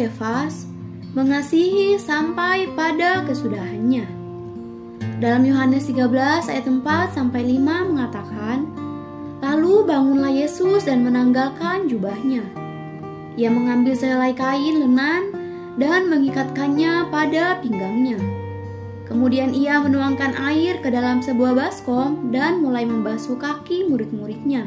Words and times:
Kefas 0.00 0.66
mengasihi 1.14 1.94
sampai 2.02 2.66
pada 2.74 3.22
kesudahannya. 3.22 4.02
Dalam 5.22 5.46
Yohanes 5.46 5.86
13 5.86 6.50
ayat 6.50 6.66
4 6.66 7.14
sampai 7.14 7.46
5 7.46 7.90
mengatakan, 7.94 8.66
Lalu 9.38 9.86
bangunlah 9.86 10.34
Yesus 10.34 10.90
dan 10.90 11.06
menanggalkan 11.06 11.86
jubahnya. 11.86 12.42
Ia 13.38 13.54
mengambil 13.54 13.94
sehelai 13.94 14.34
kain 14.34 14.82
lenan 14.82 15.30
dan 15.78 16.10
mengikatkannya 16.10 17.06
pada 17.14 17.62
pinggangnya. 17.62 18.18
Kemudian 19.06 19.54
ia 19.54 19.78
menuangkan 19.78 20.34
air 20.42 20.82
ke 20.82 20.90
dalam 20.90 21.22
sebuah 21.22 21.54
baskom 21.54 22.34
dan 22.34 22.66
mulai 22.66 22.82
membasuh 22.82 23.38
kaki 23.38 23.86
murid-muridnya. 23.86 24.66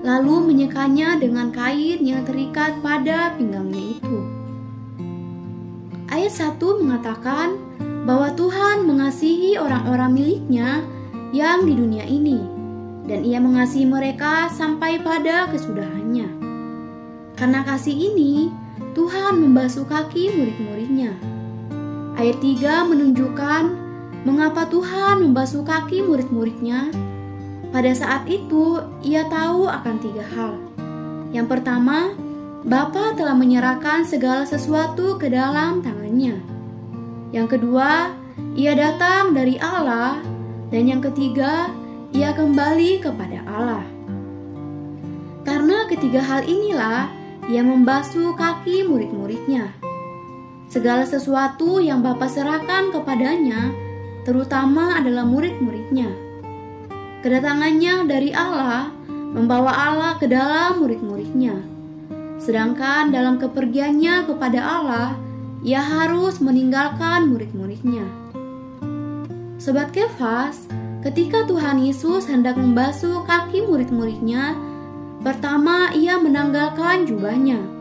Lalu 0.00 0.52
menyekanya 0.52 1.20
dengan 1.20 1.52
kain 1.52 2.00
yang 2.00 2.24
terikat 2.24 2.80
pada 2.80 3.36
pinggangnya 3.36 4.00
itu. 4.00 4.18
Ayat 6.08 6.32
1 6.32 6.56
mengatakan 6.80 7.60
bahwa 8.08 8.32
Tuhan 8.32 8.88
mengasihi 8.88 9.60
orang-orang 9.60 10.10
miliknya 10.16 10.80
yang 11.30 11.68
di 11.68 11.76
dunia 11.76 12.02
ini 12.08 12.40
dan 13.06 13.26
ia 13.26 13.38
mengasihi 13.38 13.86
mereka 13.86 14.48
sampai 14.50 15.02
pada 15.02 15.50
kesudahannya. 15.52 16.30
Karena 17.34 17.64
kasih 17.64 17.94
ini, 17.94 18.52
Tuhan 18.92 19.40
membasuh 19.40 19.86
kaki 19.86 20.34
murid-muridnya. 20.34 21.12
Ayat 22.18 22.38
3 22.42 22.90
menunjukkan 22.90 23.62
mengapa 24.28 24.68
Tuhan 24.68 25.24
membasuh 25.24 25.64
kaki 25.64 26.04
murid-muridnya. 26.04 26.92
Pada 27.70 27.94
saat 27.94 28.26
itu, 28.26 28.82
ia 29.06 29.22
tahu 29.30 29.70
akan 29.70 29.96
tiga 30.02 30.26
hal. 30.34 30.58
Yang 31.30 31.46
pertama, 31.54 32.18
Bapa 32.66 33.14
telah 33.14 33.32
menyerahkan 33.38 34.02
segala 34.04 34.42
sesuatu 34.42 35.16
ke 35.16 35.30
dalam 35.30 35.80
tangannya. 35.80 36.42
Yang 37.30 37.56
kedua, 37.56 38.10
ia 38.58 38.74
datang 38.74 39.32
dari 39.32 39.54
Allah. 39.62 40.18
Dan 40.70 40.90
yang 40.90 41.02
ketiga, 41.02 41.70
ia 42.10 42.34
kembali 42.34 43.00
kepada 43.06 43.46
Allah. 43.46 43.86
Karena 45.46 45.86
ketiga 45.86 46.20
hal 46.20 46.42
inilah 46.46 47.06
ia 47.46 47.62
membasuh 47.62 48.34
kaki 48.34 48.86
murid-muridnya. 48.86 49.74
Segala 50.70 51.02
sesuatu 51.02 51.82
yang 51.82 52.02
Bapa 52.02 52.30
serahkan 52.30 52.94
kepadanya, 52.94 53.74
terutama 54.22 54.98
adalah 54.98 55.26
murid-muridnya. 55.26 56.29
Kedatangannya 57.20 58.08
dari 58.08 58.30
Allah 58.32 58.88
membawa 59.06 59.70
Allah 59.70 60.12
ke 60.16 60.26
dalam 60.26 60.80
murid-muridnya. 60.80 61.60
Sedangkan 62.40 63.12
dalam 63.12 63.36
kepergiannya 63.36 64.24
kepada 64.24 64.60
Allah, 64.60 65.08
ia 65.60 65.84
harus 65.84 66.40
meninggalkan 66.40 67.28
murid-muridnya. 67.28 68.08
Sobat 69.60 69.92
Kefas, 69.92 70.64
ketika 71.04 71.44
Tuhan 71.44 71.84
Yesus 71.84 72.24
hendak 72.24 72.56
membasuh 72.56 73.28
kaki 73.28 73.68
murid-muridnya, 73.68 74.56
pertama 75.20 75.92
ia 75.92 76.16
menanggalkan 76.16 77.04
jubahnya 77.04 77.80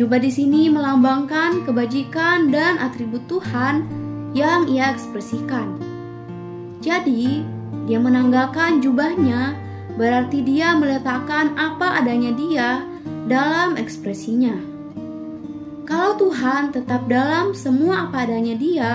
Jubah 0.00 0.16
di 0.16 0.32
sini 0.32 0.72
melambangkan 0.72 1.66
kebajikan 1.66 2.48
dan 2.54 2.78
atribut 2.78 3.20
Tuhan 3.26 3.84
yang 4.32 4.70
ia 4.70 4.94
ekspresikan. 4.94 5.76
Jadi, 6.80 7.42
dia 7.86 7.98
menanggalkan 7.98 8.82
jubahnya 8.82 9.54
berarti 9.98 10.40
dia 10.40 10.72
meletakkan 10.78 11.52
apa 11.58 12.00
adanya 12.00 12.32
dia 12.32 12.68
dalam 13.26 13.76
ekspresinya. 13.76 14.54
Kalau 15.84 16.14
Tuhan 16.16 16.70
tetap 16.70 17.10
dalam 17.10 17.50
semua 17.50 18.06
apa 18.06 18.22
adanya 18.22 18.54
dia, 18.54 18.90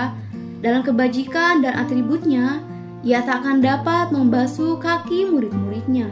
dalam 0.64 0.80
kebajikan 0.80 1.60
dan 1.60 1.76
atributnya, 1.76 2.64
ia 3.04 3.20
tak 3.20 3.44
akan 3.44 3.60
dapat 3.60 4.10
membasuh 4.10 4.80
kaki 4.80 5.28
murid-muridnya. 5.28 6.08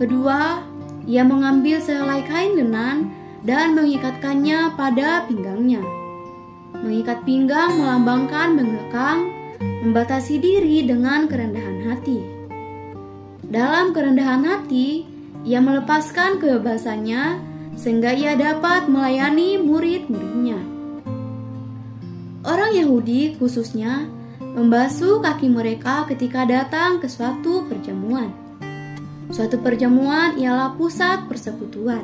Kedua, 0.00 0.64
ia 1.04 1.20
mengambil 1.20 1.76
sehelai 1.78 2.24
kain 2.24 2.56
lenan 2.56 3.12
dan 3.44 3.76
mengikatkannya 3.76 4.72
pada 4.74 5.28
pinggangnya. 5.28 5.84
Mengikat 6.80 7.20
pinggang 7.28 7.76
melambangkan 7.76 8.56
mengekang, 8.56 9.28
membatasi 9.60 10.40
diri 10.40 10.88
dengan 10.88 11.28
kerendahan 11.28 11.84
hati. 11.92 12.18
Dalam 13.44 13.92
kerendahan 13.92 14.42
hati, 14.42 15.04
ia 15.44 15.60
melepaskan 15.60 16.40
kebebasannya 16.40 17.40
sehingga 17.76 18.12
ia 18.12 18.36
dapat 18.36 18.88
melayani 18.88 19.60
murid-muridnya. 19.60 20.60
Orang 22.40 22.72
Yahudi 22.72 23.36
khususnya 23.36 24.08
membasuh 24.40 25.20
kaki 25.20 25.52
mereka 25.52 26.08
ketika 26.08 26.48
datang 26.48 26.98
ke 26.98 27.06
suatu 27.06 27.68
perjamuan. 27.68 28.32
Suatu 29.30 29.60
perjamuan 29.62 30.34
ialah 30.40 30.74
pusat 30.74 31.28
persekutuan. 31.30 32.02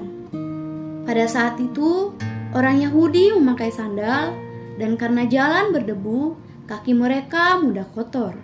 Pada 1.03 1.27
saat 1.27 1.59
itu, 1.59 2.15
orang 2.55 2.83
Yahudi 2.83 3.35
memakai 3.35 3.75
sandal, 3.75 4.31
dan 4.79 4.95
karena 4.95 5.27
jalan 5.27 5.75
berdebu, 5.75 6.39
kaki 6.67 6.99
mereka 6.99 7.63
mudah 7.63 7.87
kotor. 7.95 8.35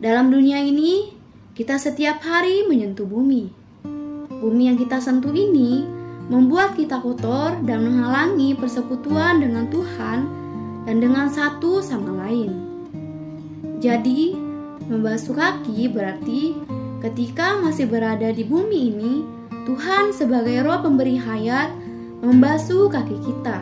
Dalam 0.00 0.32
dunia 0.32 0.64
ini, 0.64 1.12
kita 1.52 1.76
setiap 1.76 2.24
hari 2.24 2.64
menyentuh 2.64 3.04
bumi. 3.04 3.52
Bumi 4.40 4.72
yang 4.72 4.80
kita 4.80 4.96
sentuh 5.04 5.36
ini 5.36 5.84
membuat 6.32 6.80
kita 6.80 6.96
kotor 7.04 7.60
dan 7.68 7.84
menghalangi 7.84 8.56
persekutuan 8.56 9.44
dengan 9.44 9.68
Tuhan 9.68 10.18
dan 10.88 10.96
dengan 10.96 11.28
satu 11.28 11.84
sama 11.84 12.24
lain. 12.24 12.56
Jadi, 13.84 14.32
membasuh 14.88 15.36
kaki 15.36 15.92
berarti 15.92 16.56
ketika 17.04 17.60
masih 17.60 17.84
berada 17.84 18.32
di 18.32 18.48
bumi 18.48 18.96
ini, 18.96 19.14
Tuhan 19.68 20.16
sebagai 20.16 20.64
roh 20.64 20.80
pemberi 20.80 21.20
hayat 21.20 21.68
membasuh 22.24 22.88
kaki 22.88 23.20
kita, 23.20 23.60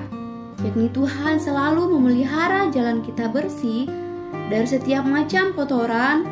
yakni 0.64 0.90
Tuhan 0.90 1.38
selalu 1.38 1.94
memelihara 1.96 2.70
jalan 2.74 3.02
kita 3.04 3.30
bersih 3.30 3.86
dari 4.50 4.66
setiap 4.66 5.06
macam 5.06 5.54
kotoran 5.54 6.26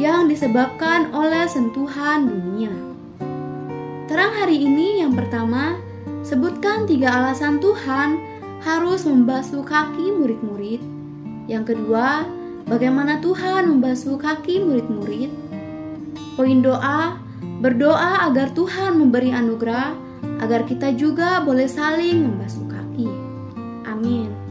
yang 0.00 0.26
disebabkan 0.26 1.12
oleh 1.12 1.44
sentuhan 1.48 2.28
dunia. 2.28 2.72
Terang 4.08 4.32
hari 4.34 4.60
ini 4.60 5.04
yang 5.04 5.12
pertama, 5.12 5.76
sebutkan 6.24 6.84
tiga 6.84 7.12
alasan 7.12 7.60
Tuhan 7.60 8.20
harus 8.62 9.04
membasuh 9.04 9.64
kaki 9.64 10.14
murid-murid. 10.14 10.80
Yang 11.50 11.74
kedua, 11.74 12.24
bagaimana 12.68 13.18
Tuhan 13.18 13.68
membasuh 13.68 14.16
kaki 14.16 14.62
murid-murid. 14.62 15.30
Poin 16.38 16.64
doa, 16.64 17.20
Berdoa 17.62 18.26
agar 18.26 18.50
Tuhan 18.58 18.98
memberi 18.98 19.30
anugerah 19.30 19.94
agar 20.42 20.66
kita 20.66 20.90
juga 20.98 21.38
boleh 21.46 21.70
saling 21.70 22.26
membasuh 22.26 22.66
kaki. 22.66 23.06
面。 24.02 24.41